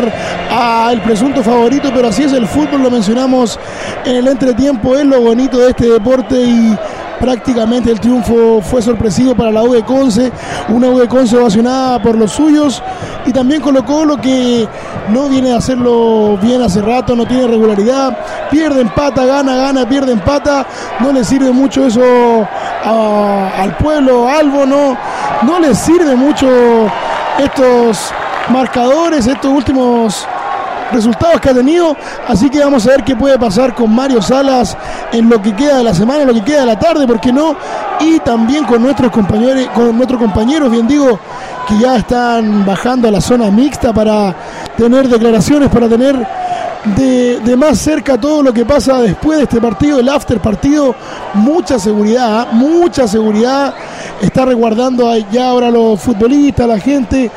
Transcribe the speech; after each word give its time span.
al 0.51 1.03
presunto 1.03 1.43
favorito, 1.43 1.91
pero 1.95 2.09
así 2.09 2.23
es 2.23 2.33
el 2.33 2.47
fútbol, 2.47 2.83
lo 2.83 2.91
mencionamos 2.91 3.61
en 4.07 4.17
el 4.17 4.27
entretiempo, 4.27 4.97
es 4.97 5.05
lo 5.05 5.21
bonito 5.21 5.59
de 5.59 5.69
este 5.69 5.87
deporte 5.91 6.35
y 6.35 6.75
prácticamente 7.19 7.91
el 7.91 8.01
triunfo 8.01 8.61
fue 8.63 8.83
sorpresivo 8.83 9.35
para 9.35 9.51
la 9.51 9.63
U 9.63 9.73
de 9.73 9.85
Conce, 9.85 10.33
una 10.69 10.89
U 10.89 10.99
de 10.99 11.09
Conce 11.09 11.37
ovacionada 11.37 12.03
por 12.03 12.17
los 12.17 12.33
suyos 12.33 12.83
y 13.27 13.33
también 13.33 13.61
colocó 13.61 14.05
lo 14.05 14.21
que 14.21 14.69
no 15.09 15.29
viene 15.29 15.53
a 15.53 15.57
hacerlo 15.57 16.37
bien 16.39 16.63
hace 16.63 16.81
rato, 16.83 17.15
no 17.17 17.27
tiene 17.27 17.47
regularidad, 17.47 18.17
pierde 18.51 18.81
empata, 18.81 19.25
gana, 19.25 19.57
gana, 19.57 19.89
pierde 19.89 20.13
empata, 20.13 20.67
no 21.01 21.13
le 21.13 21.25
sirve 21.25 21.51
mucho 21.53 21.87
eso 21.87 22.03
al 22.85 23.77
pueblo 23.77 24.29
Albo, 24.29 24.67
no, 24.67 24.97
no 25.43 25.61
le 25.61 25.75
sirve 25.75 26.15
mucho 26.15 26.47
estos 27.39 28.13
marcadores, 28.49 29.27
estos 29.27 29.51
últimos 29.51 30.27
resultados 30.93 31.41
que 31.41 31.51
ha 31.51 31.55
tenido. 31.55 31.97
Así 32.27 32.51
que 32.51 32.61
vamos 32.61 32.87
a 32.87 32.91
ver 32.91 33.05
qué 33.05 33.17
puede 33.17 33.39
pasar 33.39 33.75
con 33.75 33.95
Mario 33.95 34.21
Salas 34.23 34.77
en 35.13 35.29
lo 35.29 35.41
que 35.41 35.55
queda 35.55 35.79
de 35.79 35.85
la 35.85 35.95
semana, 35.95 36.23
en 36.23 36.29
lo 36.29 36.35
que 36.35 36.45
queda 36.45 36.61
de 36.61 36.67
la 36.67 36.79
tarde, 36.79 37.07
¿por 37.07 37.21
qué 37.21 37.33
no? 37.33 37.57
Y 38.01 38.19
también 38.21 38.65
con 38.65 38.83
nuestros 38.83 39.11
compañeros, 39.11 39.69
con 39.75 39.97
nuestros 39.97 40.21
compañeros, 40.21 40.71
bien 40.71 40.87
digo, 40.87 41.19
que 41.69 41.79
ya 41.79 41.97
están 41.97 42.65
bajando 42.65 43.09
a 43.09 43.11
la 43.11 43.21
zona 43.21 43.51
mixta 43.51 43.93
para 43.93 44.35
tener 44.77 45.09
declaraciones, 45.09 45.69
para 45.71 45.89
tener 45.89 46.27
de, 46.97 47.41
de, 47.41 47.57
más 47.57 47.79
cerca 47.79 48.21
todo 48.21 48.43
lo 48.43 48.53
que 48.53 48.65
pasa 48.65 49.01
después 49.01 49.39
de 49.39 49.45
este 49.45 49.61
partido, 49.61 50.01
el 50.01 50.09
after 50.09 50.39
partido, 50.39 50.95
mucha 51.33 51.79
seguridad, 51.79 52.41
¿ah? 52.41 52.49
mucha 52.53 53.09
seguridad, 53.09 53.75
está 54.21 54.45
resguardando 54.45 55.11
ya 55.33 55.49
ahora 55.49 55.71
los 55.71 55.99
futbolistas, 56.01 56.69
la 56.69 56.79
gente, 56.79 57.31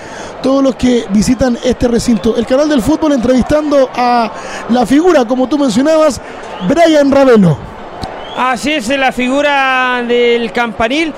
todos 0.47 0.63
los 0.63 0.78
que 0.78 1.06
visitan 1.09 1.59
este 1.62 1.90
recinto. 1.90 2.38
El 2.38 2.46
canal 2.46 2.69
del 2.69 2.81
fútbol 2.81 3.12
entrevistando 3.12 3.90
a 3.94 4.31
la 4.69 4.85
figura, 4.85 5.25
como 5.25 5.50
tú 5.50 5.58
mencionabas, 5.58 6.22
Brian 6.69 7.12
Ravelo. 7.12 7.58
Así 8.38 8.72
es 8.72 8.88
la 8.88 9.12
figura 9.12 10.02
del 10.08 10.53
campanil. 10.53 11.13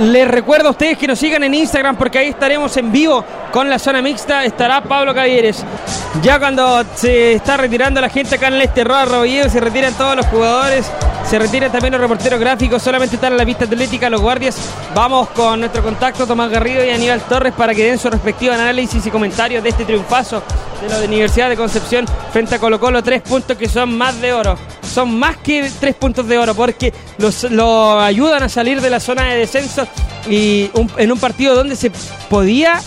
Les 0.00 0.28
recuerdo 0.28 0.68
a 0.68 0.70
ustedes 0.72 0.98
que 0.98 1.06
nos 1.06 1.18
sigan 1.18 1.42
en 1.42 1.54
Instagram 1.54 1.96
porque 1.96 2.18
ahí 2.18 2.28
estaremos 2.28 2.76
en 2.76 2.92
vivo 2.92 3.24
con 3.50 3.70
la 3.70 3.78
zona 3.78 4.02
mixta. 4.02 4.44
Estará 4.44 4.82
Pablo 4.82 5.14
Cavieres. 5.14 5.64
Ya 6.22 6.38
cuando 6.38 6.84
se 6.96 7.32
está 7.32 7.56
retirando 7.56 7.98
la 7.98 8.10
gente 8.10 8.34
acá 8.34 8.48
en 8.48 8.54
el 8.56 8.60
Este 8.60 8.84
Roa 8.84 9.08
se 9.48 9.58
retiran 9.58 9.94
todos 9.94 10.16
los 10.16 10.26
jugadores. 10.26 10.84
Se 11.30 11.38
retiran 11.38 11.70
también 11.70 11.92
los 11.92 12.00
reporteros 12.00 12.40
gráficos, 12.40 12.82
solamente 12.82 13.14
están 13.14 13.30
en 13.30 13.38
la 13.38 13.46
pista 13.46 13.64
atlética 13.64 14.10
los 14.10 14.20
guardias. 14.20 14.56
Vamos 14.96 15.28
con 15.28 15.60
nuestro 15.60 15.80
contacto 15.80 16.26
Tomás 16.26 16.50
Garrido 16.50 16.84
y 16.84 16.90
Aníbal 16.90 17.20
Torres 17.20 17.54
para 17.56 17.72
que 17.72 17.84
den 17.84 17.98
su 18.00 18.10
respectivo 18.10 18.52
análisis 18.52 19.06
y 19.06 19.12
comentarios 19.12 19.62
de 19.62 19.68
este 19.68 19.84
triunfazo 19.84 20.42
de 20.82 20.88
la 20.88 20.98
Universidad 21.06 21.48
de 21.48 21.56
Concepción 21.56 22.04
frente 22.32 22.56
a 22.56 22.58
Colo 22.58 22.80
Colo. 22.80 23.00
Tres 23.04 23.22
puntos 23.22 23.56
que 23.56 23.68
son 23.68 23.96
más 23.96 24.20
de 24.20 24.32
oro. 24.32 24.58
Son 24.82 25.16
más 25.20 25.36
que 25.36 25.70
tres 25.78 25.94
puntos 25.94 26.26
de 26.26 26.36
oro 26.36 26.52
porque 26.56 26.92
los, 27.18 27.44
lo 27.44 28.00
ayudan 28.00 28.42
a 28.42 28.48
salir 28.48 28.80
de 28.80 28.90
la 28.90 28.98
zona 28.98 29.22
de 29.26 29.36
descenso 29.36 29.86
y 30.28 30.68
en 30.96 31.12
un 31.12 31.18
partido 31.20 31.54
donde 31.54 31.76
se 31.76 31.92
podía 32.28 32.80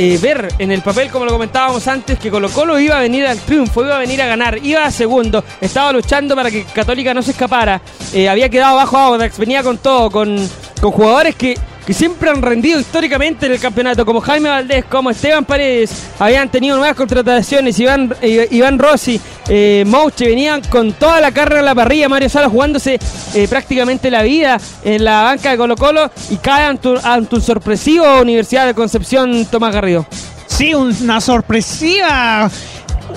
eh, 0.00 0.16
ver 0.22 0.46
en 0.60 0.70
el 0.70 0.80
papel, 0.80 1.10
como 1.10 1.24
lo 1.24 1.32
comentábamos 1.32 1.88
antes, 1.88 2.20
que 2.20 2.30
Colo 2.30 2.48
Colo 2.50 2.78
iba 2.78 2.98
a 2.98 3.00
venir 3.00 3.26
al 3.26 3.36
triunfo, 3.40 3.82
iba 3.82 3.96
a 3.96 3.98
venir 3.98 4.22
a 4.22 4.28
ganar, 4.28 4.56
iba 4.64 4.84
a 4.84 4.92
segundo, 4.92 5.42
estaba 5.60 5.90
luchando 5.92 6.36
para 6.36 6.52
que 6.52 6.62
Católica 6.62 7.12
no 7.12 7.20
se 7.20 7.32
escapara, 7.32 7.80
eh, 8.12 8.28
había 8.28 8.48
quedado 8.48 8.76
bajo 8.76 8.96
Audax, 8.96 9.36
venía 9.38 9.64
con 9.64 9.78
todo, 9.78 10.08
con, 10.08 10.48
con 10.80 10.92
jugadores 10.92 11.34
que 11.34 11.58
que 11.88 11.94
siempre 11.94 12.28
han 12.28 12.42
rendido 12.42 12.78
históricamente 12.78 13.46
en 13.46 13.52
el 13.52 13.58
campeonato, 13.58 14.04
como 14.04 14.20
Jaime 14.20 14.50
Valdés, 14.50 14.84
como 14.84 15.08
Esteban 15.08 15.46
Paredes, 15.46 15.90
habían 16.18 16.50
tenido 16.50 16.76
nuevas 16.76 16.94
contrataciones, 16.94 17.80
Iván, 17.80 18.14
eh, 18.20 18.46
Iván 18.50 18.78
Rossi, 18.78 19.18
eh, 19.48 19.84
Mouche, 19.86 20.26
venían 20.26 20.60
con 20.68 20.92
toda 20.92 21.18
la 21.18 21.32
carrera 21.32 21.60
en 21.60 21.64
la 21.64 21.74
parrilla, 21.74 22.06
Mario 22.10 22.28
Salas 22.28 22.50
jugándose 22.50 22.98
eh, 23.32 23.48
prácticamente 23.48 24.10
la 24.10 24.22
vida 24.22 24.60
en 24.84 25.02
la 25.02 25.22
banca 25.22 25.52
de 25.52 25.56
Colo 25.56 25.76
Colo 25.76 26.10
y 26.28 26.36
cae 26.36 26.66
ante, 26.66 26.88
un 26.90 27.40
sorpresivo 27.40 28.20
Universidad 28.20 28.66
de 28.66 28.74
Concepción 28.74 29.46
Tomás 29.46 29.72
Garrido. 29.72 30.06
Sí, 30.46 30.74
una 30.74 31.22
sorpresiva 31.22 32.50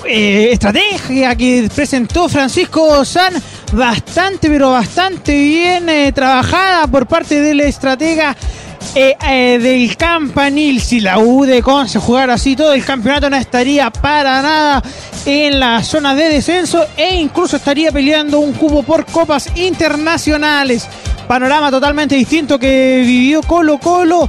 estrategia 0.06 1.36
que 1.36 1.68
presentó 1.74 2.26
Francisco 2.26 3.04
San, 3.04 3.34
bastante, 3.74 4.48
pero 4.48 4.70
bastante 4.70 5.36
bien 5.36 6.14
trabajada 6.14 6.86
por 6.86 7.06
parte 7.06 7.38
del 7.42 7.60
estratega 7.60 8.34
eh, 8.94 9.16
eh, 9.26 9.58
del 9.58 9.96
campanil. 9.96 10.80
Si 10.80 11.00
la 11.00 11.18
U 11.18 11.44
de 11.44 11.62
jugara 11.62 12.34
así 12.34 12.56
todo 12.56 12.72
el 12.72 12.84
campeonato 12.84 13.30
no 13.30 13.36
estaría 13.36 13.90
para 13.90 14.42
nada 14.42 14.82
en 15.24 15.60
la 15.60 15.82
zona 15.82 16.14
de 16.14 16.28
descenso 16.28 16.84
e 16.96 17.16
incluso 17.16 17.56
estaría 17.56 17.90
peleando 17.92 18.40
un 18.40 18.52
cubo 18.52 18.82
por 18.82 19.06
copas 19.06 19.48
internacionales. 19.56 20.86
Panorama 21.26 21.70
totalmente 21.70 22.14
distinto 22.14 22.58
que 22.58 23.02
vivió 23.04 23.42
Colo 23.42 23.78
Colo. 23.78 24.28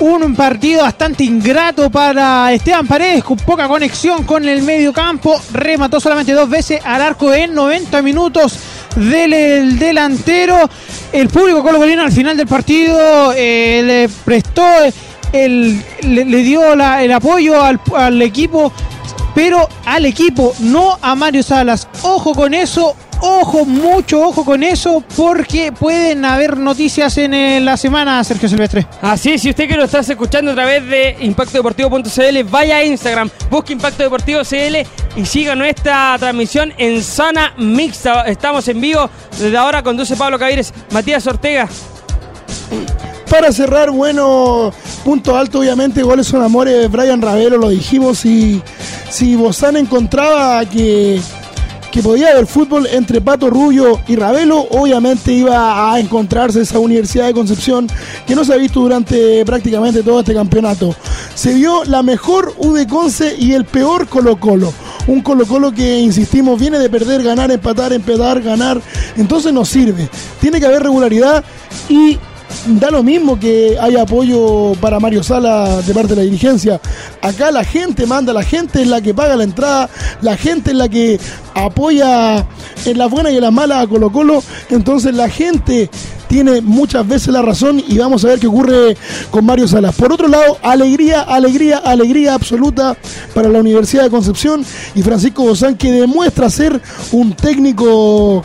Un 0.00 0.34
partido 0.34 0.82
bastante 0.82 1.24
ingrato 1.24 1.88
para 1.88 2.52
Esteban 2.52 2.86
Paredes, 2.86 3.22
con 3.22 3.36
poca 3.36 3.68
conexión 3.68 4.24
con 4.24 4.48
el 4.48 4.62
medio 4.62 4.92
campo. 4.92 5.40
Remató 5.52 6.00
solamente 6.00 6.32
dos 6.32 6.48
veces 6.48 6.80
al 6.84 7.00
arco 7.00 7.32
en 7.32 7.54
90 7.54 8.02
minutos 8.02 8.58
del 8.96 9.78
delantero. 9.78 10.68
El 11.12 11.28
público 11.28 11.62
colocolino 11.62 12.02
al 12.02 12.12
final 12.12 12.36
del 12.36 12.46
partido 12.46 13.32
eh, 13.36 13.82
le 13.84 14.08
prestó, 14.24 14.66
el, 15.32 15.82
le, 16.02 16.24
dio 16.24 16.72
el 16.72 17.12
apoyo 17.12 17.62
al, 17.62 17.80
al 17.94 18.22
equipo 18.22 18.72
pero 19.34 19.68
al 19.84 20.06
equipo, 20.06 20.54
no 20.60 20.96
a 21.02 21.14
Mario 21.14 21.42
Salas. 21.42 21.88
Ojo 22.02 22.34
con 22.34 22.54
eso, 22.54 22.94
ojo, 23.20 23.64
mucho 23.64 24.20
ojo 24.20 24.44
con 24.44 24.62
eso, 24.62 25.02
porque 25.16 25.72
pueden 25.72 26.24
haber 26.24 26.56
noticias 26.56 27.16
en 27.18 27.64
la 27.64 27.76
semana, 27.76 28.22
Sergio 28.24 28.48
Silvestre. 28.48 28.86
Así 29.02 29.38
si 29.38 29.50
usted 29.50 29.68
que 29.68 29.76
lo 29.76 29.84
estás 29.84 30.08
escuchando 30.08 30.52
a 30.52 30.54
través 30.54 30.86
de 30.86 31.16
impactodeportivo.cl, 31.20 32.44
vaya 32.50 32.76
a 32.76 32.84
Instagram, 32.84 33.30
busque 33.50 33.72
Impacto 33.72 34.02
Deportivo 34.02 34.42
CL 34.42 34.86
y 35.16 35.26
siga 35.26 35.54
nuestra 35.54 36.16
transmisión 36.18 36.72
en 36.78 37.02
zona 37.02 37.54
mixta. 37.56 38.22
Estamos 38.22 38.66
en 38.68 38.80
vivo 38.80 39.08
desde 39.38 39.56
ahora, 39.56 39.82
conduce 39.82 40.16
Pablo 40.16 40.38
Cavires, 40.38 40.72
Matías 40.90 41.26
Ortega. 41.26 41.68
Para 43.30 43.50
cerrar, 43.50 43.90
bueno, 43.90 44.72
punto 45.02 45.36
alto, 45.36 45.58
obviamente, 45.60 46.02
goles 46.02 46.26
son 46.26 46.42
amores. 46.42 46.90
Brian 46.90 47.20
Ravelo, 47.20 47.58
lo 47.58 47.68
dijimos. 47.68 48.24
Y 48.24 48.62
si 49.10 49.34
Bozán 49.34 49.76
encontraba 49.76 50.64
que 50.66 51.20
que 51.94 52.02
podía 52.02 52.30
haber 52.30 52.48
fútbol 52.48 52.88
entre 52.90 53.20
Pato 53.20 53.48
Rubio 53.48 54.00
y 54.08 54.16
Ravelo, 54.16 54.66
obviamente 54.70 55.30
iba 55.32 55.92
a 55.92 56.00
encontrarse 56.00 56.60
esa 56.60 56.80
Universidad 56.80 57.26
de 57.26 57.32
Concepción 57.32 57.86
que 58.26 58.34
no 58.34 58.44
se 58.44 58.52
ha 58.52 58.56
visto 58.56 58.80
durante 58.80 59.44
prácticamente 59.44 60.02
todo 60.02 60.18
este 60.18 60.34
campeonato. 60.34 60.92
Se 61.36 61.54
vio 61.54 61.84
la 61.84 62.02
mejor 62.02 62.52
U 62.58 62.72
de 62.72 62.88
Conce 62.88 63.36
y 63.38 63.52
el 63.52 63.64
peor 63.64 64.08
Colo 64.08 64.40
Colo. 64.40 64.74
Un 65.06 65.20
Colo 65.20 65.46
Colo 65.46 65.70
que, 65.70 66.00
insistimos, 66.00 66.58
viene 66.58 66.80
de 66.80 66.90
perder, 66.90 67.22
ganar, 67.22 67.52
empatar, 67.52 67.92
empatar, 67.92 68.42
ganar. 68.42 68.80
Entonces 69.16 69.52
no 69.52 69.64
sirve. 69.64 70.08
Tiene 70.40 70.58
que 70.58 70.66
haber 70.66 70.82
regularidad 70.82 71.44
y 71.88 72.18
da 72.66 72.90
lo 72.90 73.02
mismo 73.02 73.38
que 73.38 73.76
hay 73.80 73.96
apoyo 73.96 74.72
para 74.80 75.00
Mario 75.00 75.22
Sala 75.22 75.82
de 75.82 75.94
parte 75.94 76.10
de 76.10 76.16
la 76.16 76.22
dirigencia. 76.22 76.80
Acá 77.22 77.50
la 77.50 77.64
gente 77.64 78.06
manda, 78.06 78.32
la 78.32 78.42
gente 78.42 78.82
es 78.82 78.88
la 78.88 79.00
que 79.00 79.14
paga 79.14 79.36
la 79.36 79.44
entrada, 79.44 79.88
la 80.20 80.36
gente 80.36 80.70
es 80.70 80.76
la 80.76 80.88
que 80.88 81.18
apoya 81.54 82.46
en 82.84 82.98
las 82.98 83.10
buenas 83.10 83.32
y 83.32 83.36
en 83.36 83.42
las 83.42 83.52
malas 83.52 83.84
a 83.84 83.86
Colo 83.86 84.10
Colo. 84.10 84.42
Entonces 84.70 85.14
la 85.14 85.28
gente 85.28 85.90
tiene 86.28 86.60
muchas 86.60 87.06
veces 87.06 87.28
la 87.28 87.42
razón 87.42 87.82
y 87.86 87.96
vamos 87.98 88.24
a 88.24 88.28
ver 88.28 88.40
qué 88.40 88.46
ocurre 88.46 88.96
con 89.30 89.44
Mario 89.44 89.68
Salas. 89.68 89.94
Por 89.94 90.12
otro 90.12 90.26
lado, 90.28 90.58
alegría, 90.62 91.20
alegría, 91.20 91.78
alegría 91.78 92.34
absoluta 92.34 92.96
para 93.34 93.48
la 93.48 93.60
Universidad 93.60 94.02
de 94.04 94.10
Concepción 94.10 94.64
y 94.94 95.02
Francisco 95.02 95.44
Bozán 95.44 95.76
que 95.76 95.92
demuestra 95.92 96.50
ser 96.50 96.80
un 97.12 97.34
técnico 97.34 98.42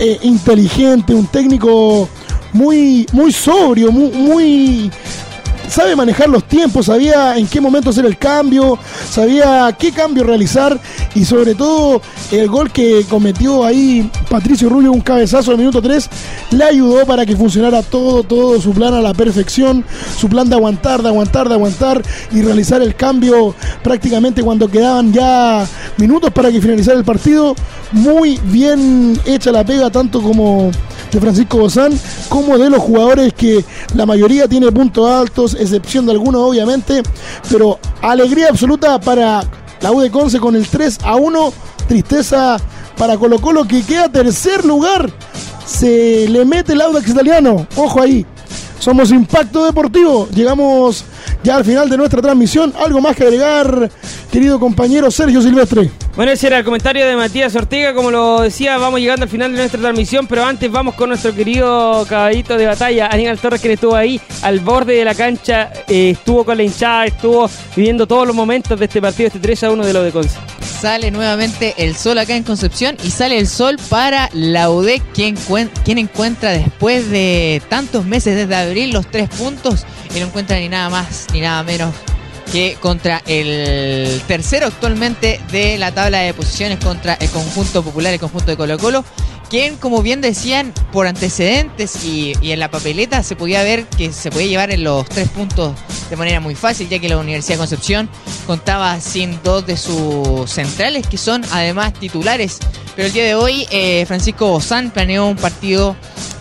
eh, 0.00 0.18
inteligente, 0.22 1.14
un 1.14 1.26
técnico 1.26 2.08
muy, 2.52 3.06
muy 3.12 3.32
sobrio, 3.32 3.92
muy, 3.92 4.90
sabe 5.68 5.94
manejar 5.94 6.28
los 6.28 6.44
tiempos, 6.44 6.86
sabía 6.86 7.36
en 7.36 7.46
qué 7.46 7.60
momento 7.60 7.90
hacer 7.90 8.06
el 8.06 8.18
cambio, 8.18 8.78
sabía 9.08 9.74
qué 9.78 9.92
cambio 9.92 10.24
realizar 10.24 10.78
y 11.14 11.24
sobre 11.24 11.54
todo 11.54 12.02
el 12.32 12.48
gol 12.48 12.70
que 12.72 13.04
cometió 13.08 13.64
ahí 13.64 14.10
Patricio 14.30 14.68
Rubio, 14.68 14.92
un 14.92 15.00
cabezazo 15.00 15.50
al 15.50 15.58
minuto 15.58 15.82
3, 15.82 16.08
le 16.52 16.64
ayudó 16.64 17.04
para 17.04 17.26
que 17.26 17.34
funcionara 17.34 17.82
todo, 17.82 18.22
todo 18.22 18.60
su 18.60 18.72
plan 18.72 18.94
a 18.94 19.00
la 19.00 19.12
perfección, 19.12 19.84
su 20.16 20.28
plan 20.28 20.48
de 20.48 20.54
aguantar, 20.54 21.02
de 21.02 21.08
aguantar, 21.08 21.48
de 21.48 21.54
aguantar 21.54 22.00
y 22.30 22.40
realizar 22.40 22.80
el 22.80 22.94
cambio 22.94 23.56
prácticamente 23.82 24.40
cuando 24.42 24.68
quedaban 24.68 25.12
ya 25.12 25.66
minutos 25.96 26.30
para 26.30 26.52
que 26.52 26.60
finalizara 26.60 26.96
el 26.96 27.04
partido. 27.04 27.56
Muy 27.90 28.38
bien 28.44 29.20
hecha 29.26 29.50
la 29.50 29.64
pega, 29.64 29.90
tanto 29.90 30.22
como 30.22 30.70
de 31.10 31.20
Francisco 31.20 31.58
Bozán, 31.58 31.98
como 32.28 32.56
de 32.56 32.70
los 32.70 32.78
jugadores 32.78 33.32
que 33.34 33.64
la 33.94 34.06
mayoría 34.06 34.46
tiene 34.46 34.70
puntos 34.70 35.10
altos, 35.10 35.56
excepción 35.58 36.06
de 36.06 36.12
algunos 36.12 36.40
obviamente, 36.42 37.02
pero 37.50 37.80
alegría 38.00 38.48
absoluta 38.48 39.00
para 39.00 39.42
la 39.80 39.90
U 39.90 40.00
de 40.00 40.10
Conce 40.10 40.38
con 40.38 40.54
el 40.54 40.68
3 40.68 40.98
a 41.02 41.16
1, 41.16 41.52
tristeza 41.88 42.58
para 43.00 43.16
Colo 43.16 43.40
Colo 43.40 43.66
que 43.66 43.82
queda 43.82 44.10
tercer 44.10 44.62
lugar, 44.62 45.10
se 45.64 46.28
le 46.28 46.44
mete 46.44 46.74
el 46.74 46.82
Audax 46.82 47.08
italiano, 47.08 47.66
ojo 47.74 48.02
ahí, 48.02 48.26
somos 48.78 49.10
Impacto 49.10 49.64
Deportivo, 49.64 50.28
llegamos 50.34 51.06
ya 51.42 51.56
al 51.56 51.64
final 51.64 51.88
de 51.88 51.96
nuestra 51.96 52.20
transmisión, 52.20 52.74
algo 52.78 53.00
más 53.00 53.16
que 53.16 53.22
agregar, 53.22 53.90
querido 54.30 54.60
compañero 54.60 55.10
Sergio 55.10 55.40
Silvestre. 55.40 55.90
Bueno, 56.16 56.32
ese 56.32 56.48
era 56.48 56.58
el 56.58 56.64
comentario 56.64 57.06
de 57.06 57.14
Matías 57.14 57.54
Ortega. 57.54 57.94
Como 57.94 58.10
lo 58.10 58.40
decía, 58.42 58.76
vamos 58.78 59.00
llegando 59.00 59.22
al 59.24 59.28
final 59.28 59.52
de 59.52 59.58
nuestra 59.58 59.80
transmisión, 59.80 60.26
pero 60.26 60.44
antes 60.44 60.70
vamos 60.70 60.94
con 60.94 61.08
nuestro 61.08 61.34
querido 61.34 62.04
caballito 62.08 62.56
de 62.56 62.66
batalla, 62.66 63.06
Aníbal 63.06 63.38
Torres, 63.38 63.60
que 63.60 63.72
estuvo 63.72 63.94
ahí 63.94 64.20
al 64.42 64.60
borde 64.60 64.94
de 64.94 65.04
la 65.04 65.14
cancha, 65.14 65.72
eh, 65.88 66.10
estuvo 66.10 66.44
con 66.44 66.56
la 66.56 66.64
hinchada, 66.64 67.06
estuvo 67.06 67.48
viviendo 67.76 68.06
todos 68.06 68.26
los 68.26 68.34
momentos 68.34 68.78
de 68.78 68.86
este 68.86 69.00
partido, 69.00 69.28
este 69.28 69.38
3 69.38 69.64
a 69.64 69.70
1 69.70 69.86
de 69.86 69.92
lo 69.92 70.02
de. 70.02 70.10
Sale 70.80 71.10
nuevamente 71.10 71.74
el 71.78 71.94
sol 71.94 72.18
acá 72.18 72.34
en 72.34 72.42
Concepción 72.42 72.96
y 73.04 73.10
sale 73.10 73.38
el 73.38 73.46
sol 73.46 73.76
para 73.88 74.28
la 74.32 74.70
UDEC, 74.70 75.02
quien, 75.12 75.36
quien 75.84 75.98
encuentra 75.98 76.50
después 76.50 77.08
de 77.10 77.62
tantos 77.68 78.04
meses 78.04 78.34
desde 78.34 78.56
abril 78.56 78.90
los 78.90 79.06
tres 79.06 79.28
puntos 79.28 79.86
y 80.14 80.18
no 80.18 80.26
encuentra 80.26 80.58
ni 80.58 80.68
nada 80.68 80.90
más 80.90 81.28
ni 81.32 81.40
nada 81.40 81.62
menos 81.62 81.94
que 82.52 82.76
contra 82.80 83.22
el 83.26 84.20
tercero 84.26 84.66
actualmente 84.66 85.40
de 85.52 85.78
la 85.78 85.92
tabla 85.92 86.18
de 86.18 86.34
posiciones 86.34 86.78
contra 86.78 87.14
el 87.14 87.30
conjunto 87.30 87.82
popular, 87.82 88.12
el 88.12 88.20
conjunto 88.20 88.50
de 88.50 88.56
Colo 88.56 88.78
Colo, 88.78 89.04
quien 89.48 89.76
como 89.76 90.02
bien 90.02 90.20
decían 90.20 90.72
por 90.92 91.06
antecedentes 91.06 92.04
y, 92.04 92.34
en 92.42 92.60
la 92.60 92.70
papeleta 92.70 93.22
se 93.22 93.36
podía 93.36 93.62
ver 93.62 93.84
que 93.86 94.12
se 94.12 94.30
podía 94.30 94.46
llevar 94.46 94.70
en 94.70 94.84
los 94.84 95.08
tres 95.08 95.28
puntos 95.28 95.74
de 96.08 96.16
manera 96.16 96.40
muy 96.40 96.54
fácil, 96.54 96.88
ya 96.88 96.98
que 96.98 97.08
la 97.08 97.18
Universidad 97.18 97.54
de 97.54 97.58
Concepción 97.58 98.08
contaba 98.46 98.98
sin 99.00 99.40
dos 99.42 99.66
de 99.66 99.76
sus 99.76 100.50
centrales, 100.50 101.06
que 101.06 101.18
son 101.18 101.44
además 101.52 101.92
titulares. 101.94 102.58
Pero 102.96 103.06
el 103.06 103.12
día 103.12 103.24
de 103.24 103.34
hoy 103.34 103.66
eh, 103.70 104.04
Francisco 104.06 104.48
Bozán 104.48 104.90
planeó 104.90 105.26
un 105.26 105.36
partido 105.36 105.94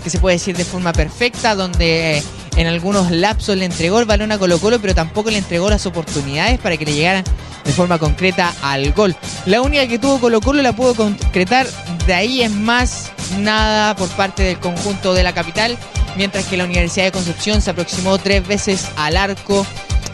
que 0.04 0.10
se 0.10 0.20
puede 0.20 0.38
decir 0.38 0.56
de 0.58 0.66
forma 0.66 0.94
perfecta, 0.94 1.56
donde 1.56 2.24
en 2.60 2.68
algunos 2.68 3.10
lapsos 3.10 3.56
le 3.56 3.64
entregó 3.64 4.00
el 4.00 4.06
balón 4.06 4.34
a 4.34 4.38
Colo 4.38 4.60
Colo, 4.60 4.82
pero 4.82 4.94
tampoco 4.94 5.32
le 5.32 5.38
entregó 5.38 5.70
las 5.70 5.86
oportunidades 5.86 6.60
para 6.60 6.76
que 6.76 6.84
le 6.84 6.94
llegaran 6.94 7.24
de 7.64 7.72
forma 7.72 7.98
concreta 7.98 8.54
al 8.62 8.92
gol. 8.92 9.16
La 9.46 9.62
única 9.62 9.88
que 9.88 9.98
tuvo 9.98 10.20
Colo 10.20 10.42
Colo 10.42 10.62
la 10.62 10.74
pudo 10.74 10.94
concretar, 10.94 11.68
de 12.06 12.14
ahí 12.14 12.42
es 12.42 12.52
más 12.52 13.12
nada 13.38 13.96
por 13.96 14.10
parte 14.10 14.44
del 14.44 14.60
conjunto 14.60 15.14
de 15.14 15.24
la 15.24 15.32
capital, 15.32 15.78
mientras 16.18 16.48
que 16.48 16.58
la 16.58 16.66
Universidad 16.66 17.06
de 17.06 17.14
Concepción 17.14 17.62
se 17.62 17.70
aproximó 17.70 18.18
tres 18.18 18.46
veces 18.46 18.90
al 18.98 19.16
arco, 19.16 19.66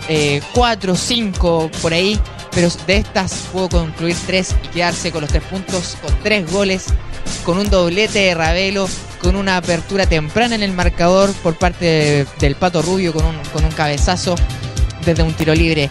eh, 0.08 0.40
cuatro, 0.54 0.96
cinco 0.96 1.72
por 1.82 1.94
ahí, 1.94 2.20
pero 2.52 2.70
de 2.86 2.98
estas 2.98 3.34
pudo 3.52 3.70
concluir 3.70 4.16
tres 4.28 4.56
y 4.64 4.68
quedarse 4.68 5.12
con 5.12 5.22
los 5.22 5.32
tres 5.32 5.44
puntos, 5.46 5.98
con 6.00 6.14
tres 6.22 6.52
goles, 6.52 6.86
con 7.44 7.58
un 7.58 7.72
doblete 7.72 8.20
de 8.20 8.36
Ravelo 8.36 8.88
con 9.26 9.36
una 9.36 9.58
apertura 9.58 10.06
temprana 10.06 10.54
en 10.54 10.62
el 10.62 10.72
marcador 10.72 11.34
por 11.42 11.56
parte 11.56 12.28
del 12.40 12.54
Pato 12.54 12.84
Rubio 12.84 13.12
con 13.12 13.26
un, 13.26 13.36
con 13.52 13.66
un 13.66 13.72
cabezazo 13.72 14.36
desde 15.04 15.24
un 15.24 15.34
tiro 15.34 15.56
libre. 15.56 15.90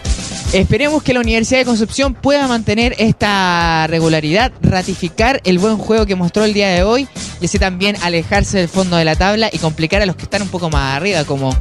Esperemos 0.53 1.03
que 1.03 1.13
la 1.13 1.19
Universidad 1.19 1.59
de 1.59 1.65
Concepción 1.65 2.13
pueda 2.13 2.47
mantener 2.47 2.95
esta 2.97 3.87
regularidad, 3.87 4.53
ratificar 4.61 5.41
el 5.43 5.59
buen 5.59 5.77
juego 5.77 6.05
que 6.05 6.15
mostró 6.15 6.45
el 6.45 6.53
día 6.53 6.69
de 6.69 6.83
hoy 6.83 7.09
y 7.41 7.45
así 7.47 7.59
también 7.59 7.97
alejarse 8.03 8.59
del 8.59 8.69
fondo 8.69 8.95
de 8.95 9.03
la 9.03 9.17
tabla 9.17 9.49
y 9.51 9.57
complicar 9.57 10.01
a 10.01 10.05
los 10.05 10.15
que 10.15 10.23
están 10.23 10.41
un 10.41 10.47
poco 10.47 10.69
más 10.69 10.95
arriba, 10.95 11.25
como 11.25 11.53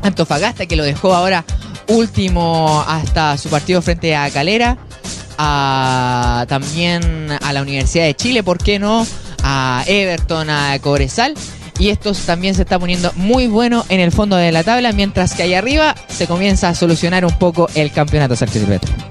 Antofagasta, 0.00 0.64
que 0.64 0.76
lo 0.76 0.84
dejó 0.84 1.14
ahora 1.14 1.44
último 1.88 2.82
hasta 2.88 3.36
su 3.36 3.50
partido 3.50 3.82
frente 3.82 4.16
a 4.16 4.30
Calera, 4.30 4.78
a, 5.36 6.46
también 6.48 7.36
a 7.42 7.52
la 7.52 7.60
Universidad 7.60 8.06
de 8.06 8.14
Chile, 8.14 8.42
¿por 8.42 8.56
qué 8.56 8.78
no? 8.78 9.06
A 9.48 9.84
Everton, 9.86 10.50
a 10.50 10.78
Cobresal. 10.80 11.34
Y 11.78 11.90
esto 11.90 12.12
también 12.24 12.54
se 12.54 12.62
está 12.62 12.78
poniendo 12.78 13.12
muy 13.16 13.46
bueno 13.48 13.84
en 13.90 14.00
el 14.00 14.10
fondo 14.10 14.36
de 14.36 14.50
la 14.50 14.64
tabla, 14.64 14.92
mientras 14.92 15.34
que 15.34 15.42
ahí 15.42 15.52
arriba 15.52 15.94
se 16.08 16.26
comienza 16.26 16.70
a 16.70 16.74
solucionar 16.74 17.24
un 17.26 17.38
poco 17.38 17.68
el 17.74 17.92
campeonato. 17.92 18.34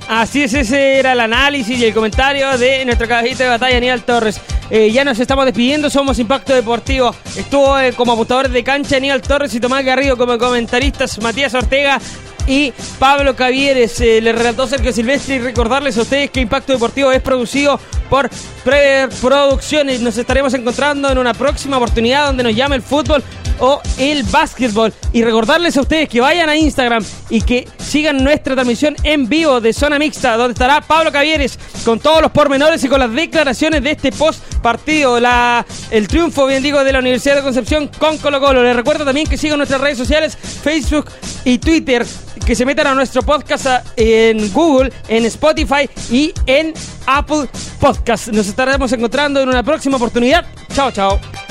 Así 0.10 0.44
es, 0.44 0.54
ese 0.56 0.98
era 0.98 1.14
el 1.14 1.20
análisis 1.20 1.78
y 1.80 1.86
el 1.86 1.94
comentario 1.94 2.58
de 2.58 2.84
nuestro 2.86 3.08
caballito 3.08 3.44
de 3.44 3.50
batalla, 3.50 3.78
Aníbal 3.78 4.04
Torres. 4.04 4.42
Eh, 4.72 4.92
ya 4.92 5.04
nos 5.04 5.20
estamos 5.20 5.46
despidiendo, 5.46 5.92
somos 5.92 6.18
Impacto 6.18 6.56
Deportivo. 6.56 7.16
Estuvo 7.38 7.78
eh, 7.78 7.94
como 7.94 8.14
apostadores 8.14 8.52
de 8.52 8.64
cancha 8.64 8.98
Aníbal 8.98 9.22
Torres 9.22 9.54
y 9.54 9.60
Tomás 9.60 9.86
Garrido 9.86 10.18
como 10.18 10.36
comentaristas, 10.40 11.22
Matías 11.22 11.54
Ortega 11.54 12.02
y 12.48 12.74
Pablo 13.00 13.36
Cavieres. 13.36 14.00
Eh, 14.02 14.22
le 14.22 14.32
relató 14.32 14.68
Sergio 14.68 14.92
Silvestre 14.92 15.36
y 15.36 15.40
recordarles 15.40 15.98
a 15.98 16.02
ustedes 16.02 16.32
que 16.32 16.42
Impacto 16.42 16.74
Deportivo 16.74 17.12
es 17.12 17.22
producido 17.22 17.80
por 18.10 18.30
Prever 18.64 19.10
Producciones. 19.22 20.02
Nos 20.02 20.18
estaremos 20.18 20.54
encontrando 20.54 21.12
en 21.12 21.18
una 21.18 21.34
próxima 21.34 21.78
oportunidad 21.78 22.28
donde 22.28 22.44
nos 22.44 22.56
llame 22.56 22.76
el 22.76 22.82
fútbol 22.82 23.24
o 23.60 23.82
el 23.98 24.24
básquetbol. 24.24 24.94
Y 25.14 25.24
recordarles 25.24 25.78
a 25.78 25.82
ustedes 25.82 26.10
que 26.10 26.22
vayan 26.22 26.50
a 26.50 26.56
Instagram 26.56 27.04
y 27.30 27.42
que 27.42 27.68
sigan 27.78 28.24
nuestra 28.24 28.56
transmisión 28.56 28.96
en 29.04 29.28
vivo 29.28 29.62
de 29.62 29.74
Zona 29.74 30.00
Mixta, 30.00 30.38
donde 30.38 30.54
estará 30.54 30.82
Pablo 30.82 31.12
Cavieres 31.12 31.58
con 31.84 32.00
todos 32.00 32.22
los 32.22 32.32
pormenores 32.32 32.84
y 32.84 32.90
con 32.90 33.00
las 33.00 33.12
declaraciones 33.12 33.84
de 33.84 33.92
este 33.92 34.12
post 34.12 34.44
partido. 34.62 35.20
La, 35.20 35.66
el 35.92 36.08
triunfo, 36.08 36.48
bien 36.48 36.64
digo, 36.64 36.84
de 36.84 36.94
la 36.94 37.00
Universidad 37.00 37.36
de 37.36 37.42
Concepción 37.42 37.90
con 38.00 38.18
Colo 38.18 38.40
Colo. 38.40 38.64
Les 38.64 38.76
recuerdo 38.76 39.06
también 39.06 39.28
que 39.28 39.38
sigan 39.38 39.58
nuestras 39.58 39.82
redes 39.82 39.98
sociales, 39.98 40.38
Facebook 40.38 41.12
y 41.44 41.58
Twitter 41.58 42.06
que 42.46 42.56
se 42.56 42.66
metan 42.66 42.88
a 42.88 42.94
nuestro 42.94 43.24
podcast 43.24 43.66
en 43.96 44.52
Google, 44.54 44.92
en 45.08 45.26
Spotify 45.26 45.90
y 46.12 46.32
en 46.46 46.74
Apple 47.08 47.50
Podcast. 47.80 48.28
Nos 48.28 48.48
estaremos 48.48 48.92
encontrando 48.92 49.42
en 49.42 49.50
una 49.50 49.64
próxima 49.64 49.98
oportunidad. 49.98 50.46
Chao, 50.74 50.92
chao. 50.92 51.45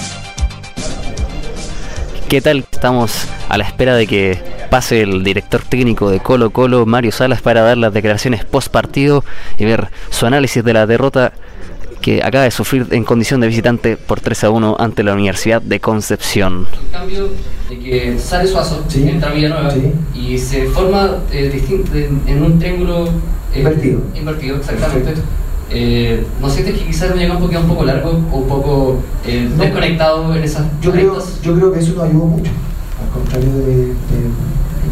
¿Qué 2.34 2.40
tal? 2.40 2.66
Estamos 2.72 3.28
a 3.48 3.56
la 3.56 3.62
espera 3.62 3.94
de 3.94 4.08
que 4.08 4.36
pase 4.68 5.02
el 5.02 5.22
director 5.22 5.62
técnico 5.62 6.10
de 6.10 6.18
Colo 6.18 6.50
Colo, 6.50 6.84
Mario 6.84 7.12
Salas, 7.12 7.40
para 7.40 7.62
dar 7.62 7.76
las 7.76 7.94
declaraciones 7.94 8.44
post 8.44 8.72
partido 8.72 9.24
y 9.56 9.64
ver 9.64 9.86
su 10.10 10.26
análisis 10.26 10.64
de 10.64 10.72
la 10.72 10.84
derrota 10.84 11.32
que 12.00 12.24
acaba 12.24 12.42
de 12.42 12.50
sufrir 12.50 12.88
en 12.90 13.04
condición 13.04 13.40
de 13.40 13.46
visitante 13.46 13.96
por 13.96 14.18
3 14.20 14.42
a 14.42 14.50
1 14.50 14.76
ante 14.80 15.04
la 15.04 15.12
Universidad 15.12 15.62
de 15.62 15.78
Concepción. 15.78 16.66
En 16.86 16.90
cambio 16.90 17.28
de 17.70 17.78
que 17.78 18.18
sale 18.18 18.48
Suazo, 18.48 18.84
entra 18.92 19.30
Villanueva 19.30 19.72
y 20.12 20.36
se 20.36 20.66
forma 20.66 21.18
eh, 21.30 21.62
en 22.26 22.42
un 22.42 22.58
triángulo 22.58 23.04
eh, 23.54 23.58
invertido. 23.58 24.00
Invertido, 24.12 24.56
exactamente. 24.56 25.14
Eh, 25.70 26.24
¿No 26.40 26.48
sientes 26.50 26.78
que 26.78 26.86
quizás 26.86 27.10
el 27.10 27.16
mediocampo 27.16 27.48
queda 27.48 27.60
un 27.60 27.68
poco 27.68 27.84
largo 27.84 28.10
o 28.32 28.36
un 28.38 28.46
poco 28.48 28.98
eh, 29.26 29.48
No. 29.56 29.64
desconectado 29.64 30.34
en 30.36 30.44
esas 30.44 30.64
Yo 30.82 30.92
creo, 30.92 31.18
yo 31.42 31.54
creo 31.54 31.72
que 31.72 31.78
eso 31.80 31.94
nos 31.94 32.04
ayudó 32.04 32.24
mucho, 32.26 32.50
al 33.02 33.08
contrario 33.20 33.50
de, 33.54 33.76
de- 33.76 33.94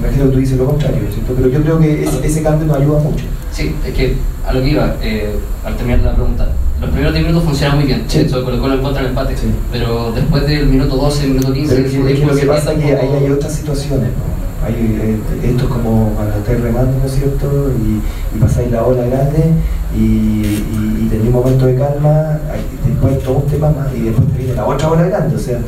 imagino 0.00 0.24
que 0.26 0.30
tú 0.32 0.38
dices 0.38 0.58
lo 0.58 0.64
contrario, 0.66 1.00
¿cierto? 1.12 1.34
pero 1.36 1.48
yo 1.48 1.62
creo 1.62 1.78
que 1.78 2.02
ese, 2.04 2.26
ese 2.26 2.42
cambio 2.42 2.66
nos 2.66 2.76
ayuda 2.78 2.98
mucho. 3.00 3.24
Sí, 3.52 3.74
es 3.86 3.94
que 3.94 4.16
a 4.46 4.52
lo 4.54 4.62
que 4.62 4.68
iba, 4.70 4.96
eh, 5.02 5.36
al 5.64 5.76
terminar 5.76 6.00
la 6.00 6.14
pregunta, 6.14 6.48
los 6.80 6.90
primeros 6.90 7.12
10 7.14 7.26
minutos 7.26 7.44
funcionan 7.48 7.76
muy 7.76 7.86
bien, 7.86 8.02
Sí. 8.08 8.24
Colo 8.28 8.58
Colo 8.60 8.74
encuentra 8.74 9.02
el 9.02 9.08
empate, 9.08 9.36
Sí. 9.36 9.46
pero 9.70 10.10
después 10.12 10.46
del 10.46 10.66
minuto 10.66 10.96
12, 10.96 11.26
minuto 11.28 11.52
15, 11.52 11.74
Pero 11.74 11.86
es 11.86 11.92
que, 11.92 12.12
es 12.14 12.20
que 12.20 12.26
lo 12.26 12.34
que 12.34 12.46
pasa 12.46 12.72
es 12.72 12.78
que 12.78 12.92
un 12.92 12.98
ahí 12.98 13.24
hay 13.24 13.30
otras 13.30 13.52
situaciones, 13.54 14.08
¿no? 14.08 14.41
Eh, 14.68 15.18
esto 15.42 15.64
es 15.64 15.70
como 15.70 16.12
cuando 16.14 16.36
estáis 16.36 16.60
remando, 16.60 16.98
¿no 16.98 17.04
es 17.04 17.12
cierto? 17.12 17.70
Y, 17.70 18.36
y 18.36 18.40
pasáis 18.40 18.70
la 18.70 18.84
ola 18.84 19.04
grande 19.04 19.52
y, 19.94 19.98
y, 19.98 21.08
tenéis 21.10 21.28
un 21.28 21.32
momento 21.32 21.66
de 21.66 21.76
calma, 21.76 22.38
después 22.86 23.18
todo 23.22 23.38
un 23.38 23.46
tema 23.46 23.74
y 23.94 24.02
después 24.02 24.28
te 24.28 24.38
viene 24.38 24.54
la 24.54 24.66
otra 24.66 24.90
ola 24.90 25.02
grande, 25.02 25.36
o 25.36 25.38
sea, 25.38 25.58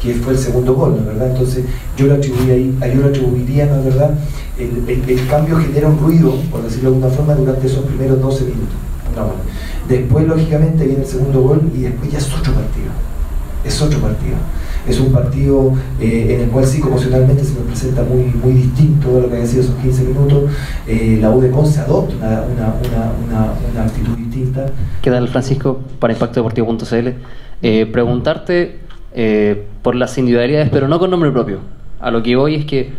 que 0.00 0.14
fue 0.14 0.34
el 0.34 0.38
segundo 0.38 0.74
gol, 0.74 0.96
¿no 1.00 1.06
verdad? 1.06 1.30
Entonces 1.30 1.64
yo 1.96 2.06
lo 2.06 2.14
atribuiría 2.14 2.86
yo 2.86 3.00
lo 3.00 3.08
atribuiría, 3.08 3.66
¿no 3.66 3.82
verdad? 3.82 4.14
El, 4.58 5.26
cambio 5.28 5.56
genera 5.58 5.88
un 5.88 5.98
ruido, 5.98 6.36
por 6.50 6.62
decirlo 6.62 6.90
de 6.90 6.96
alguna 6.96 7.14
forma, 7.14 7.34
durante 7.34 7.66
esos 7.66 7.84
primeros 7.84 8.20
12 8.20 8.44
minutos. 8.44 8.84
Después, 9.88 10.26
lógicamente, 10.26 10.84
viene 10.84 11.02
el 11.02 11.08
segundo 11.08 11.40
gol 11.42 11.70
y 11.74 11.82
después 11.82 12.10
ya 12.10 12.18
es 12.18 12.26
otro 12.32 12.52
partido. 12.52 12.90
Es 13.64 13.80
otro 13.82 13.98
partido. 14.00 14.36
Es 14.88 15.00
un 15.00 15.12
partido 15.12 15.72
eh, 15.98 16.34
en 16.34 16.40
el 16.42 16.48
cual 16.50 16.66
psicoemocionalmente 16.66 17.42
se 17.42 17.54
nos 17.54 17.64
presenta 17.64 18.02
muy, 18.02 18.24
muy 18.24 18.52
distinto 18.52 19.16
a 19.16 19.20
lo 19.22 19.28
que 19.28 19.36
había 19.36 19.46
sido 19.46 19.62
esos 19.62 19.76
15 19.76 20.04
minutos. 20.04 20.50
Eh, 20.86 21.18
la 21.20 21.30
U 21.30 21.40
de 21.40 21.50
Conce 21.50 21.80
adopta 21.80 22.14
una, 22.14 22.74
una, 22.74 23.12
una, 23.26 23.52
una, 23.72 23.84
actitud 23.84 24.14
distinta. 24.16 24.66
¿Qué 25.00 25.10
tal, 25.10 25.28
Francisco? 25.28 25.80
Para 25.98 26.12
impactodeportivo.cl. 26.12 27.08
Eh, 27.62 27.86
preguntarte 27.86 28.80
eh, 29.14 29.66
por 29.80 29.94
las 29.94 30.18
individualidades, 30.18 30.68
pero 30.70 30.86
no 30.86 30.98
con 30.98 31.10
nombre 31.10 31.30
propio. 31.30 31.60
A 32.00 32.10
lo 32.10 32.22
que 32.22 32.36
voy 32.36 32.56
es 32.56 32.66
que 32.66 32.92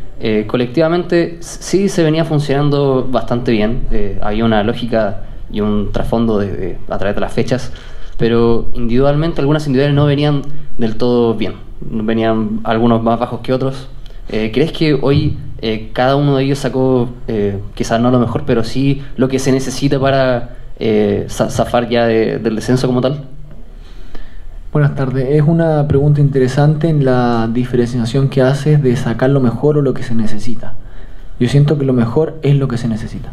colectivamente 0.48 1.38
sí 1.42 1.89
se 1.89 2.01
venía 2.01 2.25
funcionando 2.25 3.08
bastante 3.08 3.51
bien. 3.51 3.84
Había 4.22 4.46
una 4.46 4.63
lógica 4.63 5.25
y 5.51 5.62
un 5.62 5.92
trasfondo 5.92 6.39
a 6.39 6.98
través 6.98 7.13
de 7.13 7.22
las 7.22 7.32
fechas, 7.32 7.72
pero 8.18 8.72
individualmente 8.74 9.42
algunas 9.42 9.68
individuales 9.68 9.96
no 9.96 10.08
venían 10.08 10.42
del 10.80 10.96
todo 10.96 11.36
bien. 11.36 11.64
Venían 11.82 12.62
algunos 12.63 13.03
más 13.03 13.20
bajos 13.20 13.41
que 13.41 13.53
otros. 13.53 13.89
Eh, 14.29 14.51
¿Crees 14.53 14.72
que 14.72 14.94
hoy 14.94 15.38
eh, 15.62 15.89
cada 15.94 16.15
uno 16.15 16.38
de 16.38 16.44
ellos 16.44 16.60
sacó, 16.60 17.10
eh, 17.27 17.60
quizás 17.75 18.00
no 18.01 18.12
lo 18.12 18.20
mejor, 18.20 18.44
pero 18.46 18.63
sí 18.63 19.01
lo 19.17 19.27
que 19.27 19.39
se 19.39 19.51
necesita 19.51 20.00
para 20.00 20.55
za- 21.27 21.50
zafar 21.50 21.88
ya 21.89 22.05
de- 22.05 22.39
del 22.39 22.55
descenso 22.55 22.88
como 22.88 23.01
tal? 23.01 23.25
Buenas 24.74 24.96
tardes. 24.96 25.27
Es 25.29 25.41
una 25.44 25.88
pregunta 25.88 26.20
interesante 26.20 26.89
en 26.89 27.05
la 27.05 27.48
diferenciación 27.51 28.27
que 28.29 28.41
haces 28.41 28.82
de 28.84 28.96
sacar 28.98 29.29
lo 29.29 29.39
mejor 29.39 29.77
o 29.77 29.82
lo 29.82 29.94
que 29.94 30.03
se 30.03 30.15
necesita. 30.15 30.74
Yo 31.39 31.48
siento 31.48 31.77
que 31.77 31.86
lo 31.86 31.94
mejor 31.94 32.38
es 32.41 32.55
lo 32.55 32.67
que 32.67 32.77
se 32.77 32.88
necesita. 32.89 33.29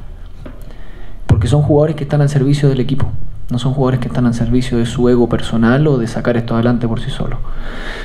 Porque 1.26 1.48
son 1.48 1.62
jugadores 1.62 1.96
que 1.96 2.04
están 2.04 2.20
al 2.20 2.28
servicio 2.28 2.68
del 2.68 2.78
equipo. 2.80 3.06
No 3.52 3.58
son 3.58 3.74
jugadores 3.74 4.00
que 4.00 4.08
están 4.08 4.24
al 4.24 4.32
servicio 4.32 4.78
de 4.78 4.86
su 4.86 5.10
ego 5.10 5.28
personal 5.28 5.86
o 5.86 5.98
de 5.98 6.06
sacar 6.06 6.38
esto 6.38 6.54
adelante 6.54 6.88
por 6.88 7.00
sí 7.00 7.10
solo. 7.10 7.36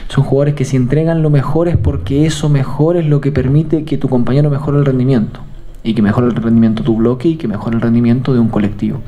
Son 0.09 0.25
jugadores 0.25 0.55
que 0.55 0.65
si 0.65 0.75
entregan 0.75 1.23
lo 1.23 1.29
mejor 1.29 1.69
es 1.69 1.77
porque 1.77 2.25
eso 2.25 2.49
mejor 2.49 2.97
es 2.97 3.05
lo 3.05 3.21
que 3.21 3.31
permite 3.31 3.85
que 3.85 3.97
tu 3.97 4.09
compañero 4.09 4.49
mejore 4.49 4.77
el 4.77 4.85
rendimiento. 4.85 5.39
Y 5.83 5.93
que 5.93 6.01
mejore 6.01 6.27
el 6.27 6.35
rendimiento 6.35 6.83
tu 6.83 6.97
bloque 6.97 7.29
y 7.29 7.35
que 7.37 7.47
mejore 7.47 7.77
el 7.77 7.81
rendimiento 7.81 8.33
de 8.33 8.41
un 8.41 8.49
colectivo. 8.49 8.99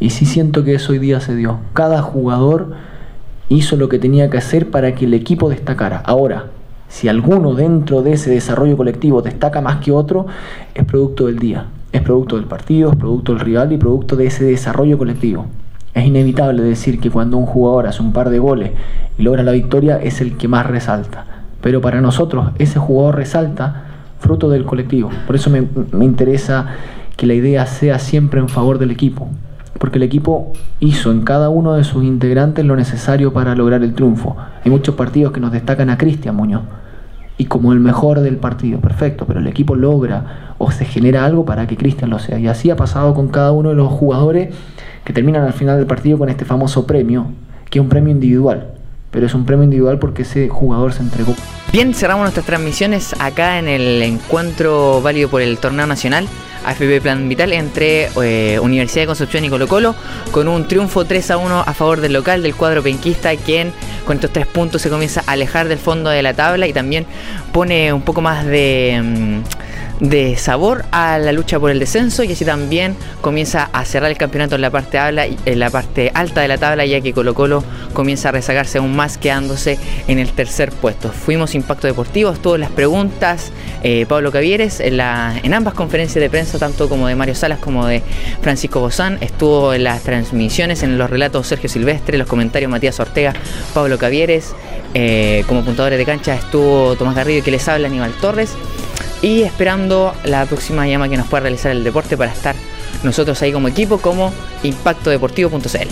Y 0.00 0.10
sí 0.10 0.26
siento 0.26 0.64
que 0.64 0.74
eso 0.74 0.90
hoy 0.90 0.98
día 0.98 1.20
se 1.20 1.36
dio. 1.36 1.60
Cada 1.74 2.02
jugador 2.02 2.72
hizo 3.48 3.76
lo 3.76 3.88
que 3.88 4.00
tenía 4.00 4.28
que 4.28 4.38
hacer 4.38 4.72
para 4.72 4.96
que 4.96 5.04
el 5.04 5.14
equipo 5.14 5.48
destacara. 5.48 6.02
Ahora, 6.04 6.46
si 6.88 7.06
alguno 7.06 7.54
dentro 7.54 8.02
de 8.02 8.14
ese 8.14 8.32
desarrollo 8.32 8.76
colectivo 8.76 9.22
destaca 9.22 9.60
más 9.60 9.76
que 9.76 9.92
otro, 9.92 10.26
es 10.74 10.84
producto 10.84 11.26
del 11.26 11.38
día, 11.38 11.66
es 11.96 12.02
producto 12.02 12.36
del 12.36 12.46
partido, 12.46 12.90
es 12.90 12.96
producto 12.96 13.32
del 13.32 13.40
rival 13.40 13.72
y 13.72 13.78
producto 13.78 14.16
de 14.16 14.26
ese 14.26 14.44
desarrollo 14.44 14.98
colectivo. 14.98 15.46
Es 15.94 16.04
inevitable 16.06 16.62
decir 16.62 17.00
que 17.00 17.10
cuando 17.10 17.36
un 17.36 17.46
jugador 17.46 17.86
hace 17.86 18.02
un 18.02 18.12
par 18.12 18.30
de 18.30 18.38
goles 18.38 18.72
y 19.18 19.22
logra 19.22 19.42
la 19.42 19.52
victoria 19.52 19.96
es 19.96 20.20
el 20.20 20.36
que 20.36 20.48
más 20.48 20.66
resalta. 20.66 21.26
Pero 21.60 21.80
para 21.80 22.00
nosotros 22.00 22.50
ese 22.58 22.78
jugador 22.78 23.16
resalta 23.16 23.84
fruto 24.18 24.50
del 24.50 24.64
colectivo. 24.64 25.10
Por 25.26 25.36
eso 25.36 25.50
me, 25.50 25.66
me 25.92 26.04
interesa 26.04 26.66
que 27.16 27.26
la 27.26 27.34
idea 27.34 27.66
sea 27.66 27.98
siempre 27.98 28.40
en 28.40 28.48
favor 28.48 28.78
del 28.78 28.90
equipo 28.90 29.28
porque 29.78 29.98
el 29.98 30.04
equipo 30.04 30.52
hizo 30.80 31.10
en 31.10 31.22
cada 31.22 31.48
uno 31.48 31.74
de 31.74 31.84
sus 31.84 32.04
integrantes 32.04 32.64
lo 32.64 32.76
necesario 32.76 33.32
para 33.32 33.54
lograr 33.54 33.82
el 33.82 33.94
triunfo. 33.94 34.36
Hay 34.64 34.70
muchos 34.70 34.94
partidos 34.94 35.32
que 35.32 35.40
nos 35.40 35.52
destacan 35.52 35.90
a 35.90 35.98
Cristian 35.98 36.34
Muñoz 36.34 36.62
y 37.38 37.44
como 37.44 37.72
el 37.72 37.80
mejor 37.80 38.20
del 38.20 38.36
partido, 38.36 38.80
perfecto, 38.80 39.26
pero 39.26 39.40
el 39.40 39.46
equipo 39.46 39.74
logra 39.74 40.54
se 40.70 40.84
genera 40.84 41.24
algo 41.24 41.44
para 41.44 41.66
que 41.66 41.76
Cristian 41.76 42.10
lo 42.10 42.18
sea. 42.18 42.38
Y 42.38 42.48
así 42.48 42.70
ha 42.70 42.76
pasado 42.76 43.14
con 43.14 43.28
cada 43.28 43.52
uno 43.52 43.70
de 43.70 43.74
los 43.74 43.88
jugadores 43.88 44.54
que 45.04 45.12
terminan 45.12 45.44
al 45.44 45.52
final 45.52 45.76
del 45.78 45.86
partido 45.86 46.18
con 46.18 46.28
este 46.28 46.44
famoso 46.44 46.86
premio, 46.86 47.28
que 47.70 47.78
es 47.78 47.82
un 47.82 47.88
premio 47.88 48.10
individual, 48.10 48.74
pero 49.10 49.26
es 49.26 49.34
un 49.34 49.44
premio 49.44 49.64
individual 49.64 49.98
porque 49.98 50.22
ese 50.22 50.48
jugador 50.48 50.92
se 50.92 51.02
entregó. 51.02 51.34
Bien, 51.72 51.94
cerramos 51.94 52.22
nuestras 52.22 52.46
transmisiones 52.46 53.14
acá 53.20 53.58
en 53.58 53.68
el 53.68 54.02
encuentro 54.02 55.00
válido 55.02 55.28
por 55.28 55.42
el 55.42 55.58
torneo 55.58 55.86
nacional 55.86 56.26
AFP 56.66 57.00
Plan 57.00 57.28
Vital 57.28 57.52
entre 57.52 58.08
eh, 58.22 58.58
Universidad 58.58 59.02
de 59.02 59.06
Concepción 59.06 59.44
y 59.44 59.48
Colo 59.48 59.68
Colo 59.68 59.94
con 60.32 60.48
un 60.48 60.66
triunfo 60.66 61.04
3 61.04 61.30
a 61.30 61.36
1 61.38 61.60
a 61.60 61.74
favor 61.74 62.00
del 62.00 62.12
local 62.12 62.42
del 62.42 62.54
cuadro 62.54 62.82
penquista 62.82 63.34
quien 63.36 63.72
con 64.04 64.16
estos 64.16 64.32
tres 64.32 64.46
puntos 64.46 64.82
se 64.82 64.90
comienza 64.90 65.22
a 65.26 65.32
alejar 65.32 65.68
del 65.68 65.78
fondo 65.78 66.10
de 66.10 66.22
la 66.22 66.34
tabla 66.34 66.66
y 66.66 66.72
también 66.72 67.06
pone 67.52 67.92
un 67.92 68.02
poco 68.02 68.20
más 68.20 68.44
de... 68.44 69.00
mm, 69.02 69.65
de 70.00 70.36
sabor 70.36 70.84
a 70.90 71.18
la 71.18 71.32
lucha 71.32 71.58
por 71.58 71.70
el 71.70 71.78
descenso 71.78 72.22
y 72.22 72.32
así 72.32 72.44
también 72.44 72.96
comienza 73.20 73.70
a 73.72 73.84
cerrar 73.84 74.10
el 74.10 74.18
campeonato 74.18 74.54
en 74.56 74.60
la 74.60 74.70
parte, 74.70 74.98
en 74.98 75.58
la 75.58 75.70
parte 75.70 76.10
alta 76.14 76.40
de 76.42 76.48
la 76.48 76.58
tabla 76.58 76.84
ya 76.84 77.00
que 77.00 77.12
Colo 77.12 77.34
Colo 77.34 77.64
comienza 77.92 78.28
a 78.28 78.32
rezagarse 78.32 78.78
aún 78.78 78.94
más 78.94 79.18
quedándose 79.18 79.78
en 80.08 80.18
el 80.18 80.32
tercer 80.32 80.70
puesto. 80.70 81.10
Fuimos 81.10 81.54
Impacto 81.54 81.86
Deportivo, 81.86 82.34
en 82.54 82.60
las 82.60 82.70
preguntas 82.70 83.50
eh, 83.82 84.06
Pablo 84.08 84.30
Cavieres 84.30 84.80
en, 84.80 85.00
ambas 85.00 85.74
conferencias 85.74 86.20
de 86.20 86.30
prensa, 86.30 86.58
tanto 86.58 86.88
como 86.88 87.08
de 87.08 87.16
Mario 87.16 87.34
Salas 87.34 87.58
como 87.58 87.86
de 87.86 88.02
Francisco 88.40 88.80
Bozán, 88.80 89.18
estuvo 89.20 89.74
en 89.74 89.84
las 89.84 90.02
transmisiones, 90.02 90.82
en 90.82 90.98
los 90.98 91.10
relatos 91.10 91.46
Sergio 91.46 91.68
Silvestre, 91.68 92.18
los 92.18 92.26
comentarios 92.26 92.70
Matías 92.70 92.98
Ortega, 93.00 93.32
Pablo 93.74 93.98
Cavieres, 93.98 94.54
eh, 94.94 95.44
como 95.46 95.64
puntuadores 95.64 95.98
de 95.98 96.04
cancha 96.04 96.34
estuvo 96.34 96.94
Tomás 96.96 97.14
Garrido 97.14 97.40
y 97.40 97.42
que 97.42 97.50
les 97.50 97.66
habla 97.68 97.88
Aníbal 97.88 98.12
Torres 98.12 98.54
y 99.26 99.42
esperando 99.42 100.14
la 100.22 100.46
próxima 100.46 100.86
llama 100.86 101.08
que 101.08 101.16
nos 101.16 101.26
pueda 101.26 101.40
realizar 101.40 101.72
el 101.72 101.82
deporte 101.82 102.16
para 102.16 102.30
estar 102.30 102.54
nosotros 103.02 103.42
ahí 103.42 103.52
como 103.52 103.66
equipo 103.66 103.98
como 103.98 104.32
impactodeportivo.cl. 104.62 105.88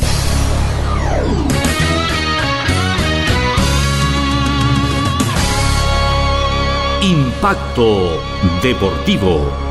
Impacto 7.03 8.23
Deportivo. 8.63 9.64